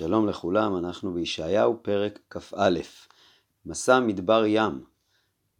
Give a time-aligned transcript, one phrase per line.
[0.00, 2.78] שלום לכולם, אנחנו בישעיהו פרק כ"א,
[3.66, 4.84] מסע מדבר ים.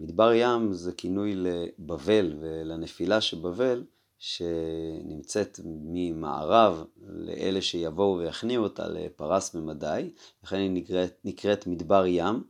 [0.00, 3.84] מדבר ים זה כינוי לבבל ולנפילה שבבל,
[4.18, 10.11] שנמצאת ממערב לאלה שיבואו ויכניעו אותה לפרס ממדי,
[10.45, 12.43] לכן היא נקראת, נקראת מדבר ים.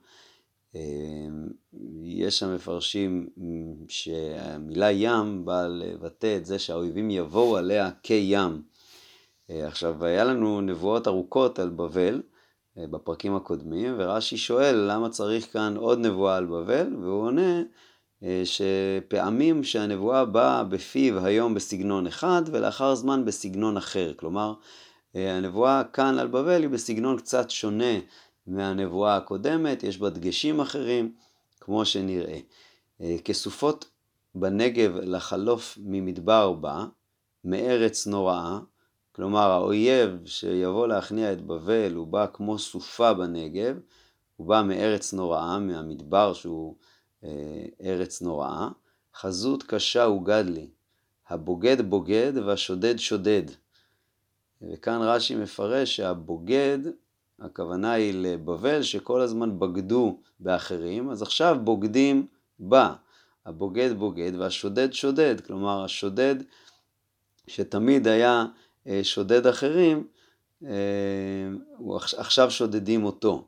[2.03, 3.29] יש שם מפרשים
[3.89, 8.63] שהמילה ים באה לבטא את זה שהאויבים יבואו עליה כים.
[9.51, 12.23] עכשיו, היה לנו נבואות ארוכות על בבל
[12.77, 17.63] בפרקים הקודמים, ורש"י שואל למה צריך כאן עוד נבואה על בבל, והוא עונה
[18.45, 24.13] שפעמים שהנבואה באה בפיו היום בסגנון אחד, ולאחר זמן בסגנון אחר.
[24.17, 24.55] כלומר,
[25.15, 27.99] הנבואה כאן על בבל היא בסגנון קצת שונה
[28.47, 31.15] מהנבואה הקודמת, יש בה דגשים אחרים,
[31.61, 32.39] כמו שנראה.
[33.25, 33.91] כסופות
[34.35, 36.85] בנגב לחלוף ממדבר בה,
[37.45, 38.59] מארץ נוראה,
[39.13, 43.79] כלומר האויב שיבוא להכניע את בבל הוא בא כמו סופה בנגב,
[44.37, 46.75] הוא בא מארץ נוראה, מהמדבר שהוא
[47.25, 48.69] אה, ארץ נוראה,
[49.15, 50.71] חזות קשה הוגד לי,
[51.29, 53.43] הבוגד בוגד והשודד שודד.
[54.63, 56.79] וכאן רש"י מפרש שהבוגד,
[57.41, 62.27] הכוונה היא לבבל שכל הזמן בגדו באחרים, אז עכשיו בוגדים
[62.59, 62.95] בה.
[63.47, 66.35] הבוגד בוגד והשודד שודד, כלומר השודד
[67.47, 68.47] שתמיד היה
[69.03, 70.07] שודד אחרים,
[70.67, 70.71] אה,
[72.17, 73.47] עכשיו שודדים אותו.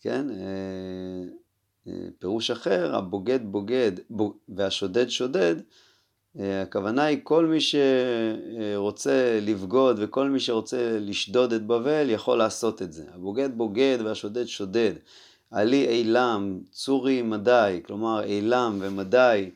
[0.00, 0.26] כן?
[0.30, 3.92] אה, פירוש אחר, הבוגד בוגד
[4.48, 5.54] והשודד שודד,
[6.36, 12.92] הכוונה היא כל מי שרוצה לבגוד וכל מי שרוצה לשדוד את בבל יכול לעשות את
[12.92, 13.04] זה.
[13.14, 14.92] הבוגד בוגד והשודד שודד.
[15.50, 19.50] עלי אילם, צורי מדי, כלומר אילם ומדי,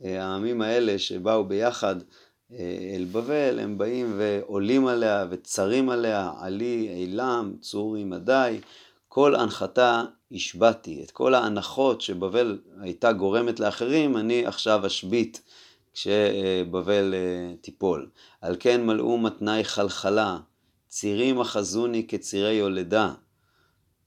[0.00, 2.06] העמים האלה שבאו ביחד אה,
[2.52, 8.60] אל בבל, הם באים ועולים עליה וצרים עליה, עלי, אילם, צורי, מדי,
[9.08, 15.42] כל הנחתה השבעתי, את כל ההנחות שבבל הייתה גורמת לאחרים, אני עכשיו אשבית
[15.92, 18.08] כשבבל אה, תיפול.
[18.40, 20.38] על כן מלאו מתנאי חלחלה,
[20.88, 23.12] צירים אחזוני כצירי יולדה.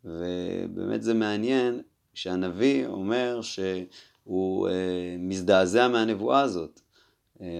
[0.05, 1.81] ובאמת זה מעניין
[2.13, 4.73] שהנביא אומר שהוא אה,
[5.19, 6.81] מזדעזע מהנבואה הזאת.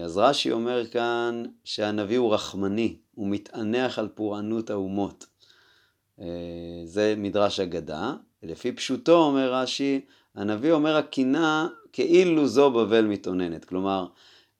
[0.04, 5.26] אז רש"י אומר כאן שהנביא הוא רחמני, הוא מתענח על פורענות האומות.
[6.20, 6.26] אה,
[6.84, 10.00] זה מדרש אגדה, לפי פשוטו אומר רש"י,
[10.34, 13.64] הנביא אומר הקינה כאילו זו בבל מתאוננת.
[13.64, 14.06] כלומר,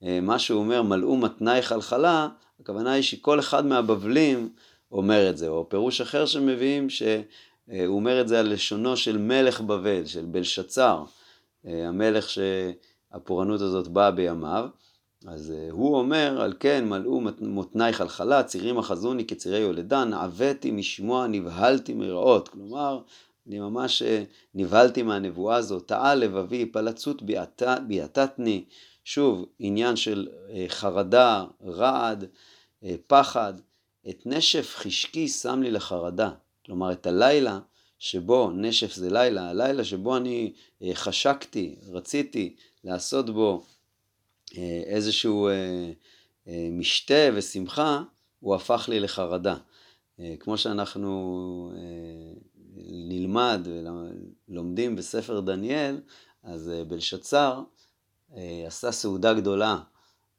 [0.02, 2.28] אה, מה שהוא אומר, מלאו מתנאי חלחלה,
[2.60, 4.52] הכוונה היא שכל אחד מהבבלים
[4.92, 7.16] אומר את זה, או פירוש אחר שמביאים, שהוא
[7.86, 11.04] אומר את זה על לשונו של מלך בבל, של בלשצר,
[11.66, 14.68] אה, המלך שהפורענות הזאת באה בימיו.
[15.26, 21.26] אז uh, הוא אומר, על כן מלאו מותני חלחלה, צירים אחזוני כצירי יולדה, נעוויתי משמוע,
[21.26, 22.48] נבהלתי מרעות.
[22.48, 23.00] כלומר,
[23.46, 24.04] אני ממש uh,
[24.54, 25.86] נבהלתי מהנבואה הזאת.
[25.86, 27.22] טעה לבבי, פלצות
[27.86, 28.64] ביעטתני.
[29.04, 32.24] שוב, עניין של uh, חרדה, רעד,
[33.06, 33.54] פחד.
[34.08, 36.30] את נשף חשקי שם לי לחרדה.
[36.66, 37.58] כלומר, את הלילה
[37.98, 40.52] שבו, נשף זה לילה, הלילה שבו אני
[40.94, 42.54] חשקתי, רציתי
[42.84, 43.81] לעשות בו אה,
[44.86, 45.52] איזשהו אה,
[46.48, 48.02] אה, משתה ושמחה,
[48.40, 49.56] הוא הפך לי לחרדה.
[50.40, 51.72] כמו שאנחנו
[52.86, 53.68] נלמד
[54.48, 56.00] ולומדים בספר דניאל,
[56.42, 57.62] אז בלשצר
[58.66, 59.78] עשה סעודה גדולה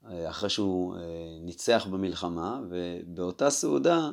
[0.05, 0.95] אחרי שהוא
[1.41, 4.09] ניצח במלחמה, ובאותה סעודה,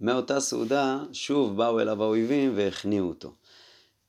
[0.00, 3.32] מאותה סעודה, שוב באו אליו האויבים והכניעו אותו.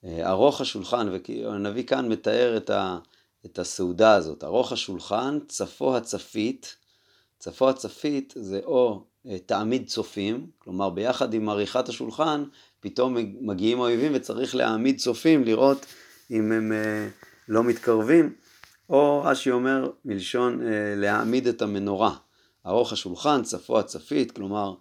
[0.06, 1.10] ארוך השולחן,
[1.44, 3.00] והנביא כאן מתאר את ה...
[3.46, 4.44] את הסעודה הזאת.
[4.44, 6.76] ארוך השולחן, צפו הצפית,
[7.40, 12.44] צפו הצפית זה או אה, תעמיד צופים, כלומר ביחד עם עריכת השולחן,
[12.80, 15.86] פתאום מגיעים האויבים וצריך להעמיד צופים, לראות
[16.32, 17.08] אם הם אה,
[17.48, 18.34] לא מתקרבים,
[18.90, 22.16] או רש"י אומר מלשון אה, להעמיד את המנורה.
[22.66, 24.74] ארוך השולחן, צפו הצפית, כלומר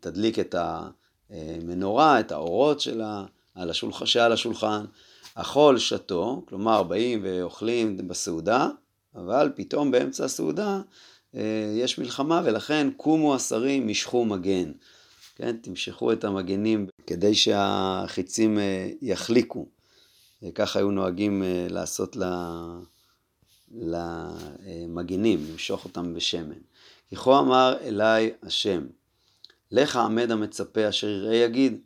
[0.00, 0.54] תדליק את
[1.30, 3.24] המנורה, את האורות שלה,
[3.54, 4.04] על השולח...
[4.04, 4.84] שעל השולחן,
[5.40, 8.68] אכול שתו, כלומר באים ואוכלים בסעודה,
[9.14, 10.80] אבל פתאום באמצע הסעודה
[11.34, 14.72] אה, יש מלחמה ולכן קומו השרים משכו מגן.
[15.36, 19.66] כן, תמשכו את המגנים כדי שהחיצים אה, יחליקו.
[20.54, 22.16] ככה היו נוהגים אה, לעשות
[23.70, 26.58] למגנים, למשוך אותם בשמן.
[27.08, 28.86] כי כה אמר אליי השם,
[29.72, 31.80] לך עמד המצפה אשר יראה יגיד,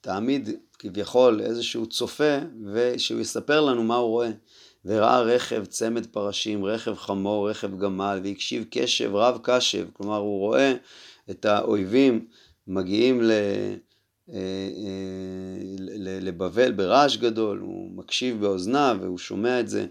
[0.00, 0.48] תעמיד
[0.82, 2.38] כביכול איזשהו צופה,
[2.72, 4.30] ושהוא יספר לנו מה הוא רואה.
[4.84, 10.74] וראה רכב צמד פרשים, רכב חמור, רכב גמל, והקשיב קשב רב קשב, כלומר הוא רואה
[11.30, 12.26] את האויבים
[12.66, 13.32] מגיעים ל,
[16.20, 19.86] לבבל ברעש גדול, הוא מקשיב באוזניו והוא שומע את זה.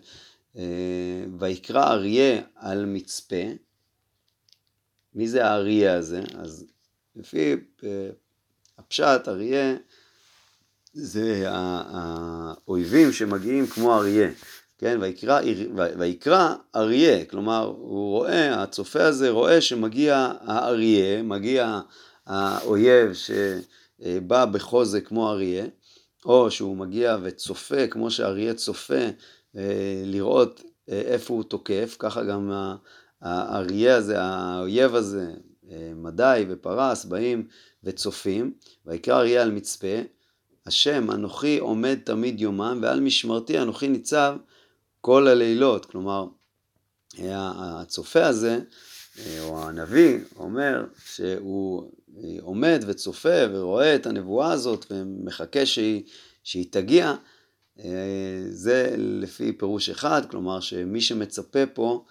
[1.40, 3.46] ויקרא אריה על מצפה.
[5.16, 6.24] מי זה האריה הזה?
[6.36, 6.66] אז
[7.16, 7.56] לפי
[8.78, 9.76] הפשט, אריה
[10.94, 14.30] זה האויבים שמגיעים כמו אריה,
[14.78, 14.98] כן?
[15.02, 15.42] ויקרא,
[15.98, 21.82] ויקרא אריה, כלומר הוא רואה, הצופה הזה רואה שמגיע האריה, מגיע
[22.26, 25.66] האויב שבא בחוזק כמו אריה,
[26.26, 29.06] או שהוא מגיע וצופה כמו שאריה צופה
[29.56, 32.52] אה, לראות אה, איפה הוא תוקף, ככה גם
[33.22, 35.34] האריה הזה, האויב הזה,
[35.72, 37.48] אה, מדי ופרס באים
[37.84, 38.54] וצופים,
[38.86, 39.98] ויקרא אריה על מצפה,
[40.66, 44.38] השם אנוכי עומד תמיד יומם ועל משמרתי אנוכי ניצב
[45.02, 45.86] כל הלילות.
[45.86, 46.28] כלומר,
[47.20, 48.60] הצופה הזה,
[49.40, 51.92] או הנביא, אומר שהוא
[52.42, 56.04] עומד וצופה ורואה את הנבואה הזאת ומחכה שהיא,
[56.44, 57.16] שהיא תגיע.
[58.50, 62.06] זה לפי פירוש אחד, כלומר שמי שמצפה פה,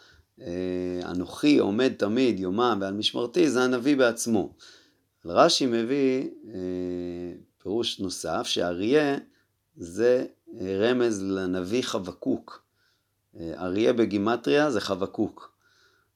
[1.04, 4.54] אנוכי עומד תמיד יומם ועל משמרתי, זה הנביא בעצמו.
[5.24, 6.28] רש"י מביא
[7.62, 9.16] פירוש נוסף, שאריה
[9.76, 10.26] זה
[10.60, 12.62] רמז לנביא חבקוק.
[13.40, 15.52] אריה בגימטריה זה חבקוק.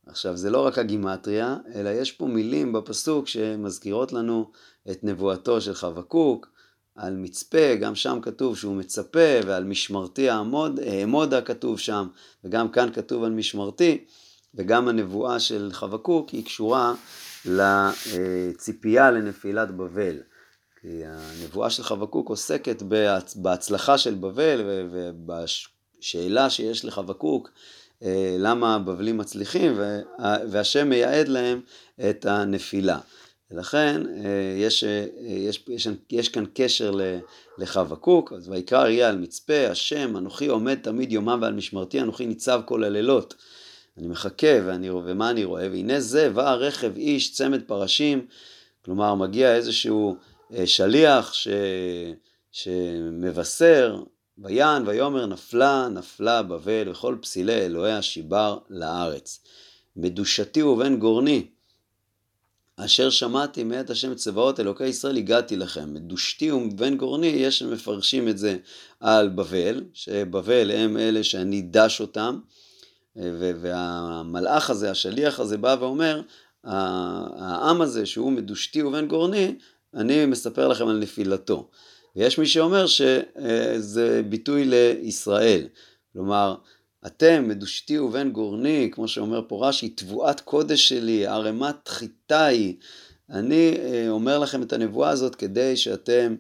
[0.07, 4.51] עכשיו זה לא רק הגימטריה, אלא יש פה מילים בפסוק שמזכירות לנו
[4.91, 6.49] את נבואתו של חבקוק,
[6.95, 12.09] על מצפה, גם שם כתוב שהוא מצפה, ועל משמרתי אעמוד, אעמודה כתוב שם,
[12.45, 14.05] וגם כאן כתוב על משמרתי,
[14.55, 16.95] וגם הנבואה של חבקוק היא קשורה
[17.45, 20.17] לציפייה לנפילת בבל.
[20.85, 22.83] כי הנבואה של חבקוק עוסקת
[23.37, 24.61] בהצלחה של בבל
[24.91, 27.51] ובשאלה שיש לחבקוק
[28.03, 29.73] אה, למה הבבלים מצליחים
[30.51, 31.61] והשם מייעד להם
[32.09, 32.99] את הנפילה.
[33.51, 34.23] ולכן אה,
[34.59, 36.95] יש, אה, יש, יש, יש כאן קשר
[37.59, 42.61] לחבקוק, אז ויקרא אריה על מצפה, השם אנוכי עומד תמיד יומם ועל משמרתי אנוכי ניצב
[42.67, 43.35] כל הלילות.
[43.99, 45.69] אני מחכה ואני, ומה אני רואה?
[45.71, 48.27] והנה זה בא רכב איש צמד פרשים,
[48.85, 50.17] כלומר מגיע איזשהו
[50.65, 51.49] שליח ש...
[52.53, 54.03] שמבשר,
[54.39, 59.41] ויען ויאמר נפלה נפלה בבל וכל פסילי אלוהי השיבר לארץ.
[59.97, 61.47] מדושתי ובן גורני
[62.77, 65.95] אשר שמעתי מאת השם צבאות אלוקי ישראל הגעתי לכם.
[65.95, 68.57] מדושתי ובן גורני יש שמפרשים את זה
[69.01, 72.41] על בבל, שבבל הם אלה שאני דש אותם,
[73.17, 76.23] והמלאך הזה, השליח הזה בא ואומר,
[76.65, 79.55] העם הזה שהוא מדושתי ובן גורני,
[79.97, 81.69] אני מספר לכם על נפילתו.
[82.17, 85.69] ויש מי שאומר שזה ביטוי לישראל.
[86.13, 86.55] כלומר,
[87.07, 92.75] אתם, מדושתי ובן גורני, כמו שאומר פה רש"י, תבואת קודש שלי, ערימת חיטה היא.
[93.31, 96.37] אני אה, אומר לכם את הנבואה הזאת כדי שאתם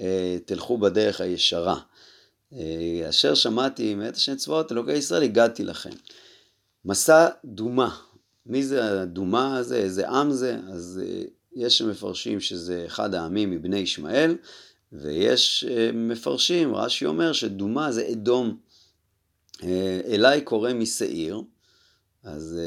[0.00, 1.80] אה, תלכו בדרך הישרה.
[2.52, 5.90] אה, אשר שמעתי מאת השם צבאות אלוקי ישראל, הגעתי לכם.
[6.84, 7.96] מסע דומה.
[8.46, 9.76] מי זה הדומה הזה?
[9.76, 10.58] איזה עם זה?
[10.72, 11.00] אז
[11.54, 14.36] יש שמפרשים שזה אחד העמים מבני ישמעאל,
[14.92, 15.64] ויש
[15.94, 18.56] מפרשים, רש"י אומר שדומה זה אדום.
[20.06, 21.42] אליי קורא משעיר,
[22.24, 22.58] אז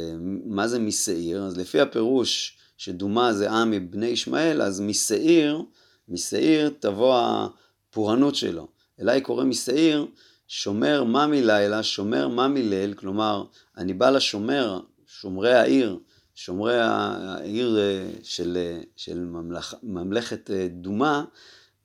[0.46, 1.44] מה זה משעיר?
[1.44, 5.62] אז לפי הפירוש שדומה זה עם מבני ישמעאל, אז משעיר,
[6.10, 8.68] משעיר תבוא הפורענות שלו.
[9.02, 10.08] אליי קורא משעיר,
[10.48, 13.44] שומר מה מלילה, שומר מה מליל, כלומר,
[13.78, 16.00] אני בא לשומר, שומרי העיר,
[16.36, 21.24] שומרי העיר אה, של, אה, של ממלכ, ממלכת אה, דומה,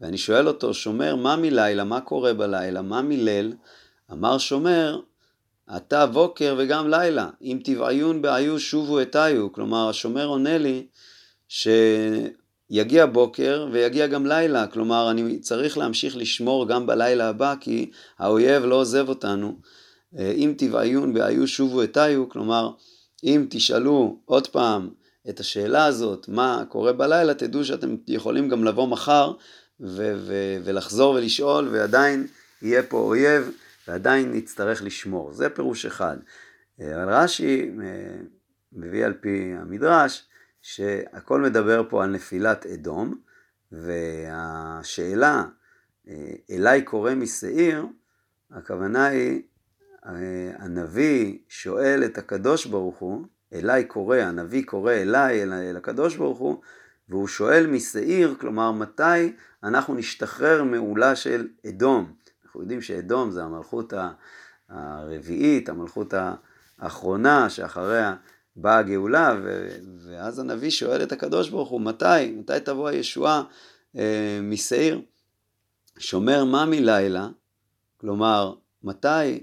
[0.00, 3.52] ואני שואל אותו, שומר מה מלילה, מה קורה בלילה, מה מליל?
[4.12, 5.00] אמר שומר,
[5.76, 10.86] אתה בוקר וגם לילה, אם תבעיון בעיו שובו אתיו, כלומר השומר עונה לי
[11.48, 18.64] שיגיע בוקר ויגיע גם לילה, כלומר אני צריך להמשיך לשמור גם בלילה הבא כי האויב
[18.64, 19.56] לא עוזב אותנו.
[20.18, 22.70] אם תבעיון בעיו שובו אתיו, כלומר
[23.24, 24.90] אם תשאלו עוד פעם
[25.28, 29.32] את השאלה הזאת, מה קורה בלילה, תדעו שאתם יכולים גם לבוא מחר
[29.80, 32.26] ו- ו- ולחזור ולשאול ועדיין
[32.62, 33.50] יהיה פה אויב
[33.88, 35.32] ועדיין נצטרך לשמור.
[35.32, 36.16] זה פירוש אחד.
[36.78, 38.22] אבל רש"י אה,
[38.72, 40.28] מביא על פי המדרש
[40.62, 43.20] שהכל מדבר פה על נפילת אדום,
[43.72, 45.44] והשאלה,
[46.08, 47.86] אה, אליי קורא משעיר,
[48.50, 49.38] הכוונה היא, אה,
[50.58, 56.38] הנביא שואל את הקדוש ברוך הוא, אליי קורא, הנביא קורא אליי, אל, אל הקדוש ברוך
[56.38, 56.60] הוא,
[57.08, 59.32] והוא שואל משעיר, כלומר מתי
[59.64, 62.12] אנחנו נשתחרר מעולה של אדום.
[62.44, 63.92] אנחנו יודעים שאדום זה המלכות
[64.68, 66.14] הרביעית, המלכות
[66.78, 68.16] האחרונה, שאחריה
[68.56, 69.36] באה הגאולה,
[70.06, 72.34] ואז הנביא שואל את הקדוש ברוך הוא, מתי?
[72.36, 73.42] מתי תבוא הישועה
[73.96, 75.02] אה, משעיר?
[75.98, 77.28] שומר מה מלילה?
[77.96, 79.38] כלומר, מתי, אה,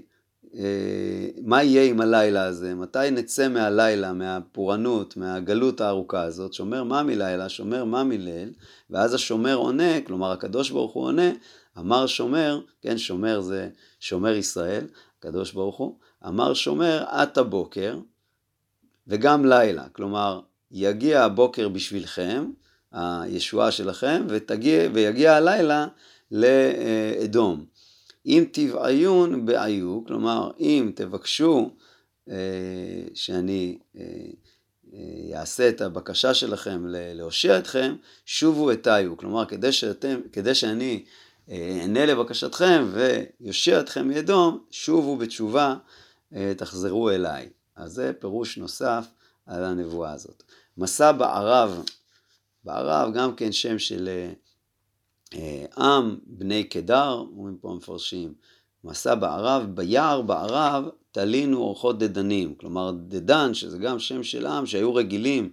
[1.42, 2.74] מה יהיה עם הלילה הזה?
[2.74, 6.52] מתי נצא מהלילה, מהפורענות, מהגלות הארוכה הזאת?
[6.52, 7.48] שומר מה מלילה?
[7.48, 8.52] שומר מה מליל?
[8.90, 11.30] ואז השומר עונה, כלומר הקדוש ברוך הוא עונה,
[11.78, 13.68] אמר שומר, כן, שומר זה
[14.00, 14.84] שומר ישראל,
[15.18, 17.98] הקדוש ברוך הוא, אמר שומר עד הבוקר
[19.06, 20.40] וגם לילה, כלומר
[20.70, 22.50] יגיע הבוקר בשבילכם,
[22.92, 25.86] הישועה שלכם, ותגיע, ויגיע הלילה
[26.30, 27.64] לאדום.
[28.26, 31.70] אם תבעיון בעיו, כלומר אם תבקשו
[32.30, 32.34] אה,
[33.14, 34.02] שאני אה,
[35.34, 37.96] אעשה את הבקשה שלכם להושיע אתכם,
[38.26, 41.04] שובו אתיו, כלומר כדי, שאתם, כדי שאני
[41.50, 45.76] אענה לבקשתכם ויושיע אתכם מאדום, שובו בתשובה,
[46.34, 47.48] אה, תחזרו אליי.
[47.76, 49.06] אז זה פירוש נוסף
[49.46, 50.42] על הנבואה הזאת.
[50.76, 51.82] מסע בערב,
[52.64, 54.32] בערב גם כן שם של אה,
[55.78, 58.34] עם, בני קדר, אומרים פה המפרשים,
[58.84, 64.94] מסע בערב, ביער בערב תלינו אורחות דדנים, כלומר דדן, שזה גם שם של עם שהיו
[64.94, 65.50] רגילים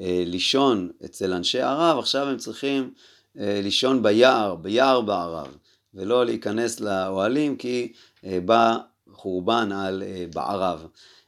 [0.00, 2.90] אה, לישון אצל אנשי ערב, עכשיו הם צריכים
[3.38, 5.56] אה, לישון ביער, ביער בערב,
[5.94, 7.92] ולא להיכנס לאוהלים כי
[8.24, 8.76] אה, בא
[9.12, 10.86] חורבן על אה, בערב.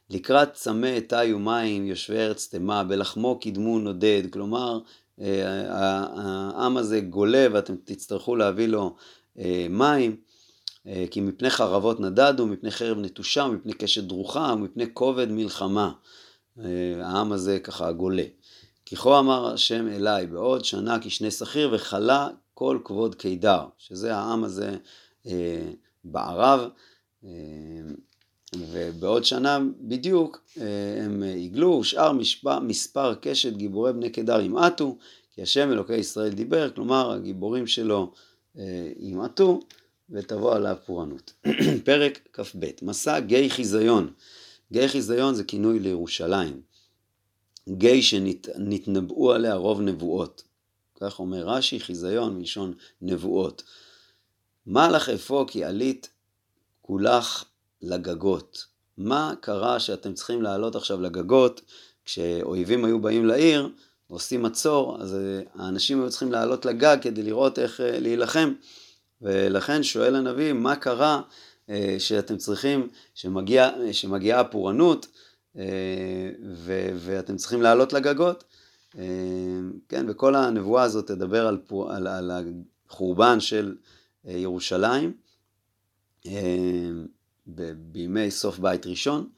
[0.09, 4.79] לקראת צמא תאי ומים יושבי ארץ תמה, בלחמו קידמו נודד, כלומר
[5.19, 8.95] העם הזה גולה ואתם תצטרכו להביא לו
[9.69, 10.15] מים,
[11.11, 15.91] כי מפני חרבות נדדו, מפני חרב נטושה, מפני קשת דרוכה, ומפני כובד מלחמה.
[17.01, 18.23] העם הזה ככה גולה.
[18.89, 24.43] כי כה אמר השם אליי, בעוד שנה כשני שכיר וכלה כל כבוד קידר, שזה העם
[24.43, 24.77] הזה
[25.27, 25.71] אה,
[26.03, 26.69] בערב,
[27.23, 27.29] אה,
[28.55, 34.97] ובעוד שנה בדיוק אה, הם יגלו, ושאר מספר, מספר קשת גיבורי בני קידר ימעטו,
[35.31, 38.11] כי השם אלוקי ישראל דיבר, כלומר הגיבורים שלו
[38.57, 39.59] אה, ימעטו,
[40.09, 41.33] ותבוא עליו פורענות.
[41.85, 44.13] פרק כ"ב, מסע גיא חיזיון.
[44.71, 46.61] גיא חיזיון זה כינוי לירושלים.
[47.69, 50.43] גיא שנתנבאו עליה רוב נבואות.
[51.01, 53.63] כך אומר רש"י, חיזיון מלשון נבואות.
[54.65, 56.09] מה לך אפוא כי עלית
[56.81, 57.45] כולך
[57.81, 58.65] לגגות?
[58.97, 61.61] מה קרה שאתם צריכים לעלות עכשיו לגגות
[62.05, 63.69] כשאויבים היו באים לעיר
[64.09, 68.53] ועושים מצור, אז אה, האנשים היו צריכים לעלות לגג כדי לראות איך אה, להילחם.
[69.21, 71.21] ולכן שואל הנביא, מה קרה
[71.69, 75.07] אה, שאתם צריכים, שמגיע, שמגיעה הפורענות,
[76.55, 78.43] ו- ואתם צריכים לעלות לגגות.
[79.89, 81.57] כן, וכל הנבואה הזאת תדבר על,
[81.89, 82.31] על, על
[82.89, 83.75] החורבן של
[84.25, 85.13] ירושלים
[87.55, 89.29] בימי סוף בית ראשון.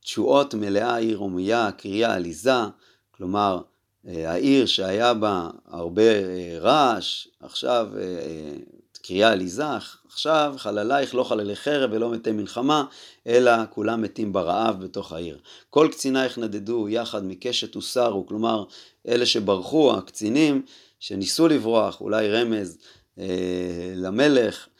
[0.00, 2.52] תשועות מלאה עיר הומיה, קריאה עליזה,
[3.10, 3.62] כלומר
[4.04, 6.02] העיר שהיה בה הרבה
[6.60, 7.88] רעש, עכשיו
[9.06, 9.64] קריאה עליזה,
[10.06, 12.84] עכשיו חללייך לא חללי חרב ולא מתי מלחמה,
[13.26, 15.38] אלא כולם מתים ברעב בתוך העיר.
[15.70, 18.64] כל קצינייך נדדו יחד מקשת וסרו, כלומר
[19.08, 20.62] אלה שברחו, הקצינים
[21.00, 22.78] שניסו לברוח, אולי רמז
[23.18, 24.73] אה, למלך, אה,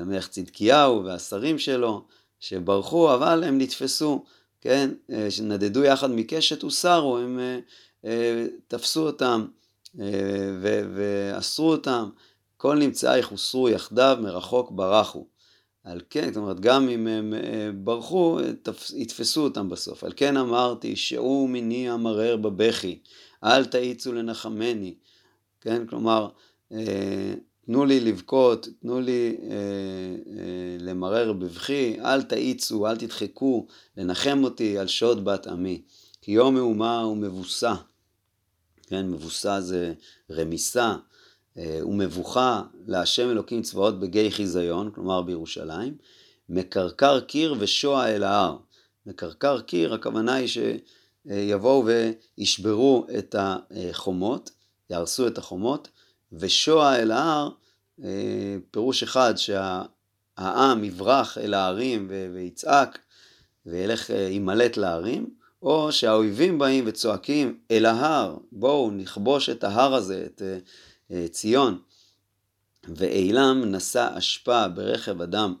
[0.00, 2.04] המלך צדקיהו והשרים שלו,
[2.40, 4.24] שברחו, אבל הם נתפסו,
[4.60, 7.58] כן, אה, שנדדו יחד מקשת וסרו, הם אה,
[8.04, 9.46] אה, תפסו אותם
[10.00, 10.06] אה,
[10.94, 12.08] ואסרו אותם.
[12.56, 15.26] כל נמצאי הוסרו יחדיו, מרחוק ברחו.
[15.84, 18.40] על כן, זאת אומרת, גם אם הם אה, ברחו,
[18.94, 20.04] יתפסו אותם בסוף.
[20.04, 22.98] על כן אמרתי, שאו מיני המרר בבכי,
[23.44, 24.94] אל תאיצו לנחמני.
[25.60, 26.28] כן, כלומר,
[26.72, 27.34] אה,
[27.70, 29.56] תנו לי לבכות, תנו לי אה,
[30.80, 35.82] למרר בבכי, אל תאיצו, אל תדחקו, לנחם אותי על שוד בת עמי.
[36.22, 37.74] כי יום מהומה הוא מבוסה.
[38.86, 39.94] כן, מבוסה זה
[40.30, 40.96] רמיסה,
[41.58, 45.96] אה, ומבוכה להשם אלוקים צבאות בגיא חיזיון, כלומר בירושלים,
[46.48, 48.56] מקרקר קיר ושוע אל ההר.
[49.06, 54.50] מקרקר קיר, הכוונה היא שיבואו וישברו את החומות,
[54.90, 55.88] יהרסו את החומות,
[56.32, 57.50] ושוע אל ההר,
[58.04, 62.98] אה, פירוש אחד שהעם יברח אל ההרים ויצעק
[63.66, 70.26] וילך, אה, יימלט להרים, או שהאויבים באים וצועקים אל ההר, בואו נכבוש את ההר הזה,
[70.26, 70.42] את
[71.10, 71.78] אה, ציון,
[72.88, 75.54] ואילם נשא אשפה ברכב אדם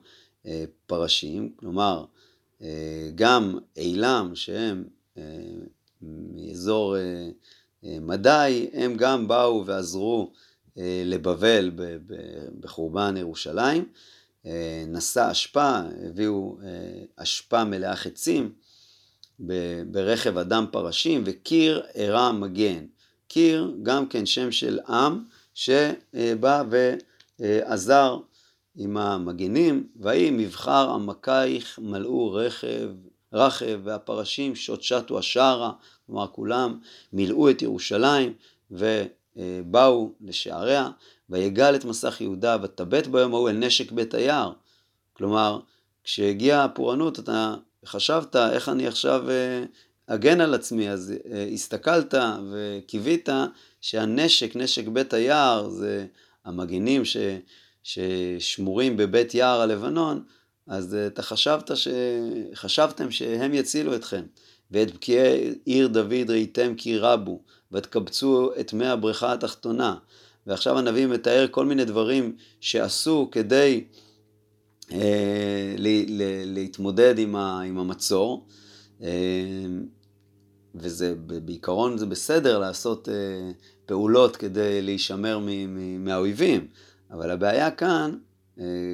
[0.46, 2.04] אה, פרשים, כלומר
[2.62, 4.84] אה, גם אילם שהם
[6.02, 6.96] מאזור
[7.82, 10.32] מדי, הם גם באו ועזרו
[11.04, 11.70] לבבל
[12.60, 13.88] בחורבן ירושלים.
[14.88, 16.58] נשא אשפה, הביאו
[17.16, 18.52] אשפה מלאה חצים,
[19.90, 22.86] ברכב אדם פרשים, וקיר אירע מגן.
[23.28, 26.62] קיר, גם כן שם של עם, שבא
[27.38, 28.18] ועזר
[28.76, 32.90] עם המגנים, ויהי מבחר עמקייך מלאו רכב,
[33.32, 35.72] רכב והפרשים שוט שטו השערה,
[36.06, 36.78] כלומר כולם
[37.12, 38.32] מילאו את ירושלים
[39.38, 40.90] ובאו לשעריה,
[41.30, 44.52] ויגל את מסך יהודה ותבט ביום ההוא אל נשק בית היער.
[45.12, 45.60] כלומר,
[46.04, 47.54] כשהגיעה הפורענות אתה
[47.86, 49.64] חשבת איך אני עכשיו אה,
[50.06, 52.14] אגן על עצמי, אז אה, הסתכלת
[52.50, 53.28] וקיווית
[53.80, 56.06] שהנשק, נשק בית היער, זה
[56.44, 57.16] המגינים ש,
[57.82, 60.22] ששמורים בבית יער הלבנון,
[60.66, 61.88] אז אה, אתה חשבת ש...
[62.54, 64.22] חשבתם שהם יצילו אתכם.
[64.70, 67.42] ואת בקיעי עיר דוד ראיתם כי רבו,
[67.72, 69.96] ותקבצו את מי הבריכה התחתונה.
[70.46, 73.84] ועכשיו הנביא מתאר כל מיני דברים שעשו כדי
[74.92, 76.22] אה, ל, ל,
[76.54, 78.46] להתמודד עם, ה, עם המצור.
[79.02, 79.08] אה,
[80.74, 83.50] וזה בעיקרון זה בסדר לעשות אה,
[83.86, 85.40] פעולות כדי להישמר
[85.98, 86.66] מהאויבים,
[87.10, 88.18] אבל הבעיה כאן,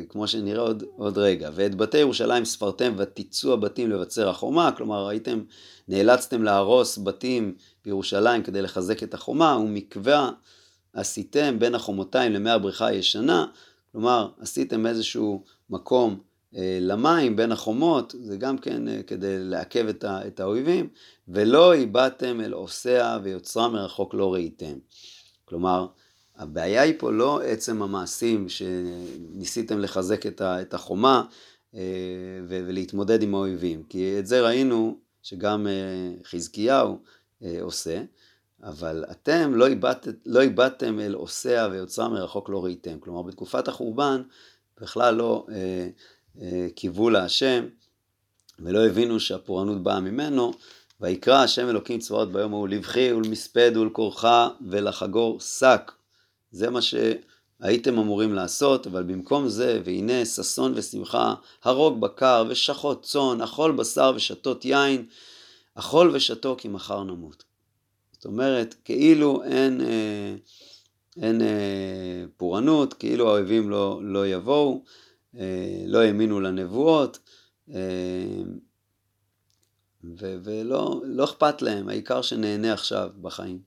[0.09, 5.43] כמו שנראה עוד, עוד רגע, ואת בתי ירושלים ספרתם ותיצאו הבתים לבצר החומה, כלומר הייתם,
[5.89, 7.55] נאלצתם להרוס בתים
[7.85, 10.31] בירושלים כדי לחזק את החומה, ומקווה
[10.93, 13.47] עשיתם בין החומותיים למי הבריכה הישנה,
[13.93, 16.21] כלומר עשיתם איזשהו מקום
[16.57, 20.89] אה, למים בין החומות, זה גם כן אה, כדי לעכב את האויבים,
[21.29, 24.75] ולא איבדתם אל עושיה ויוצרה מרחוק לא ראיתם.
[25.45, 25.87] כלומר,
[26.37, 31.25] הבעיה היא פה לא עצם המעשים שניסיתם לחזק את החומה
[31.75, 31.81] אה,
[32.49, 35.67] ולהתמודד עם האויבים, כי את זה ראינו שגם
[36.25, 36.99] חזקיהו
[37.61, 38.03] עושה,
[38.63, 42.99] אבל אתם לא איבדתם, לא איבדתם אל עושיה ויוצרה מרחוק לא ראיתם.
[43.01, 44.23] כלומר, בתקופת החורבן
[44.81, 45.47] בכלל לא
[46.75, 47.67] קיוו להשם,
[48.59, 50.53] ולא הבינו שהפורענות באה ממנו,
[51.01, 55.93] ויקרא השם אלוקים צבאות ביום ההוא לבכי ולמספד ולכורחה ולחגור שק.
[56.55, 63.41] זה מה שהייתם אמורים לעשות, אבל במקום זה, והנה ששון ושמחה, הרוג בקר ושחוט צאן,
[63.41, 65.07] אכול בשר ושתות יין,
[65.75, 67.45] אכול ושתו כי מחר נמות.
[68.13, 70.35] זאת אומרת, כאילו אין, אה,
[71.23, 74.83] אין אה, פורענות, כאילו האויבים לא, לא יבואו.
[75.39, 77.19] אה, לא האמינו לנבואות,
[77.75, 78.43] אה,
[80.19, 83.59] ולא לא אכפת להם, העיקר שנהנה עכשיו בחיים.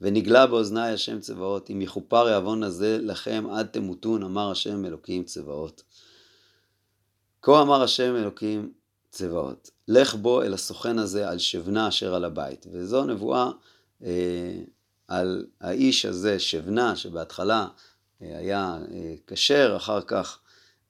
[0.00, 5.82] ונגלה באוזני השם צבאות, אם יכופר העוון הזה לכם עד תמותון, אמר השם אלוקים צבאות.
[7.42, 8.72] כה אמר השם אלוקים
[9.10, 12.66] צבאות, לך בו אל הסוכן הזה על שבנה אשר על הבית.
[12.72, 13.50] וזו נבואה
[14.02, 14.60] אה,
[15.08, 17.68] על האיש הזה, שבנה, שבהתחלה
[18.22, 20.38] אה, היה אה, כשר, אחר כך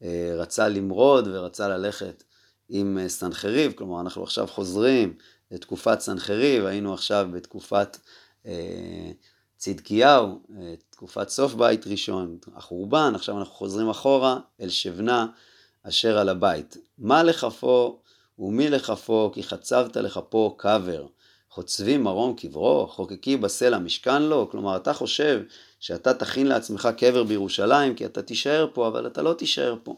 [0.03, 2.23] אה, רצה למרוד ורצה ללכת
[2.69, 5.15] עם אה, סנחריב, כלומר אנחנו עכשיו חוזרים
[5.51, 8.01] לתקופת סנחריב, היינו עכשיו בתקופת אה,
[9.57, 10.41] צדקיהו,
[10.91, 15.27] תקופת סוף בית ראשון, החורבן, עכשיו אנחנו חוזרים אחורה אל שבנה
[15.83, 16.77] אשר על הבית.
[16.99, 18.01] מה לכפו
[18.39, 21.07] ומי לכפו כי חצבת לכפו קבר.
[21.51, 25.43] חוצבי מרום קברו, חוקקי בסלע משכן לו, כלומר אתה חושב
[25.81, 29.97] שאתה תכין לעצמך קבר בירושלים, כי אתה תישאר פה, אבל אתה לא תישאר פה.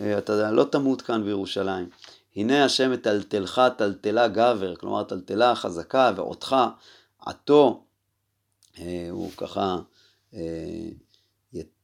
[0.00, 1.88] אה, אתה לא תמות כאן בירושלים.
[2.36, 6.56] הנה השם מטלטלך טלטלה גבר, כלומר טלטלה חזקה, ואותך
[7.20, 7.84] עתו,
[8.78, 9.78] אה, הוא ככה
[10.34, 10.88] אה,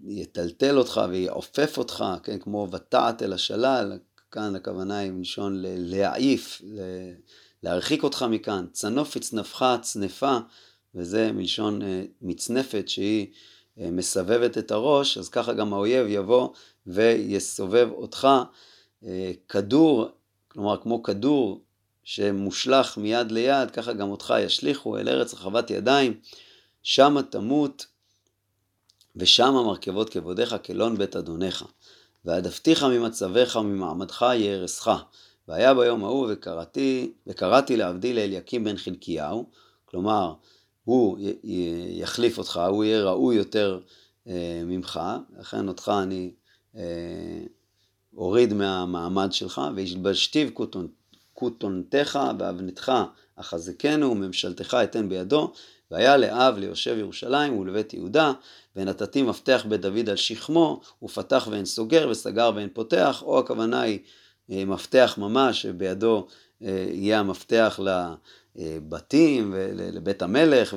[0.01, 3.99] יטלטל אותך ויעופף אותך, כן, כמו ותעת אל השלל,
[4.31, 6.63] כאן הכוונה היא מלשון להעיף,
[7.63, 10.39] להרחיק אותך מכאן, צנוף צנפך צנפה,
[10.95, 13.27] וזה מלשון אה, מצנפת שהיא
[13.77, 16.49] מסבבת את הראש, אז ככה גם האויב יבוא
[16.87, 18.29] ויסובב אותך.
[19.49, 20.09] כדור,
[20.49, 21.66] כלומר כמו כדור
[22.07, 26.21] שמושלך מיד ליד, ככה גם אותך ישליכו אל ארץ רחבת ידיים,
[26.83, 27.87] שמה תמות
[29.17, 31.65] ושמה מרכבות כבודיך כלון בית אדונך.
[32.25, 34.91] והעדפתיך ממצבך וממעמדך יהרסך.
[35.49, 39.47] והיה ביום ההוא וקראתי, וקראתי לעבדי לאליקים בן חלקיהו,
[39.85, 40.35] כלומר
[40.85, 41.19] הוא
[42.01, 43.81] יחליף אותך, הוא יהיה ראוי יותר
[44.27, 45.01] אה, ממך,
[45.39, 46.33] לכן אותך אני
[46.77, 46.83] אה,
[48.17, 50.49] אוריד מהמעמד שלך, וישבשתיו
[51.37, 52.93] כותונתך ואבנתך
[53.37, 55.53] אחזקנו וממשלתך אתן בידו,
[55.91, 58.33] והיה לאב ליושב ירושלים ולבית יהודה,
[58.77, 63.99] ונתתי מפתח בית דוד על שכמו, ופתח ואין סוגר וסגר ואין פותח, או הכוונה היא
[64.51, 66.27] אה, מפתח ממש, שבידו
[66.63, 67.81] אה, יהיה המפתח
[68.57, 70.77] לבתים ולבית המלך,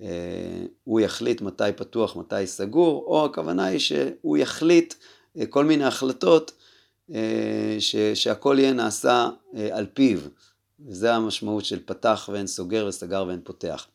[0.00, 4.94] והוא יחליט מתי פתוח, מתי סגור, או הכוונה היא שהוא יחליט
[5.38, 6.52] אה, כל מיני החלטות
[7.78, 9.28] ש, שהכל יהיה נעשה
[9.72, 10.18] על פיו.
[10.86, 13.86] וזה המשמעות של פתח ואין סוגר וסגר ואין פותח.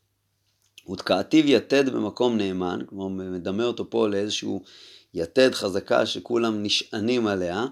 [0.92, 4.62] ותקעתיו יתד במקום נאמן, כלומר מדמה אותו פה לאיזשהו
[5.14, 7.66] יתד חזקה שכולם נשענים עליה,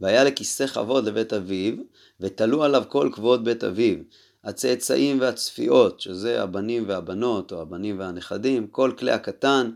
[0.00, 1.74] והיה לכיסא כבוד לבית אביו,
[2.20, 3.96] ותלו עליו כל כבוד בית אביו.
[4.44, 9.70] הצאצאים והצפיות, שזה הבנים והבנות, או הבנים והנכדים, כל כלי הקטן,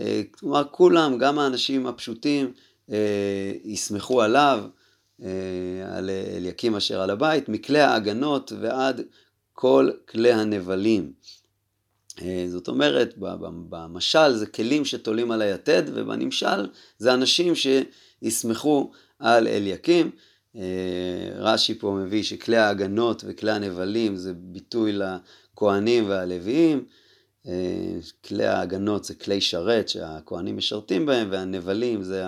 [0.00, 2.50] אה, כלומר כולם, גם האנשים הפשוטים, אה,
[3.64, 4.64] יסמכו עליו,
[5.22, 5.28] אה,
[5.96, 9.00] על אליקים אשר על הבית, מכלי ההגנות ועד
[9.52, 11.12] כל כלי הנבלים.
[12.48, 13.14] זאת אומרת,
[13.68, 16.66] במשל זה כלים שתולים על היתד, ובנמשל
[16.98, 20.10] זה אנשים שיסמכו על אליקים.
[21.36, 26.84] רש"י פה מביא שכלי ההגנות וכלי הנבלים זה ביטוי לכהנים והלוויים.
[28.24, 32.24] כלי ההגנות זה כלי שרת שהכהנים משרתים בהם, והנבלים זה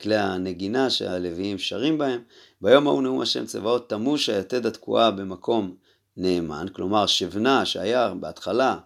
[0.00, 2.22] כלי הנגינה שהלוויים שרים בהם.
[2.60, 5.74] ביום ההוא נאום השם צבאות תמוש היתד התקועה במקום
[6.16, 8.78] נאמן, כלומר שבנה שהיה בהתחלה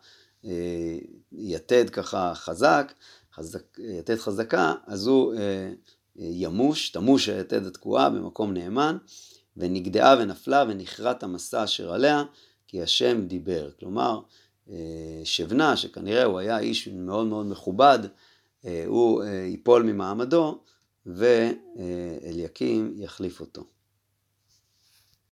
[1.32, 2.92] יתד ככה חזק,
[3.34, 5.34] חזק יתד חזקה, אז הוא
[6.16, 8.96] ימוש, תמוש היתד התקועה במקום נאמן,
[9.56, 12.24] ונגדעה ונפלה ונכרת המסע אשר עליה,
[12.66, 13.70] כי השם דיבר.
[13.80, 14.20] כלומר,
[15.24, 17.98] שבנה, שכנראה הוא היה איש מאוד מאוד מכובד,
[18.86, 20.58] הוא ייפול ממעמדו,
[21.06, 23.64] ואליקים יחליף אותו.